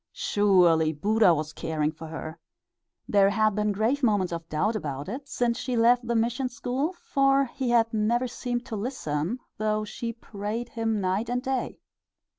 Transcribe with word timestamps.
Surely 0.13 0.91
Buddha 0.91 1.31
was 1.31 1.53
caring 1.53 1.91
for 1.91 2.07
her! 2.07 2.39
There 3.07 3.29
had 3.29 3.51
been 3.53 3.71
grave 3.71 4.01
moments 4.01 4.33
of 4.33 4.49
doubt 4.49 4.75
about 4.75 5.07
it 5.07 5.29
since 5.29 5.59
she 5.59 5.75
left 5.77 6.07
the 6.07 6.15
mission 6.15 6.49
school, 6.49 6.93
for 6.93 7.45
he 7.45 7.69
had 7.69 7.93
never 7.93 8.27
seemed 8.27 8.65
to 8.65 8.75
listen, 8.75 9.37
though 9.59 9.85
she 9.85 10.11
prayed 10.11 10.69
him 10.69 11.01
night 11.01 11.29
and 11.29 11.43
day. 11.43 11.77